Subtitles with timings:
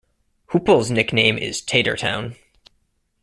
[0.49, 2.35] Hoople's nickname is Tatertown.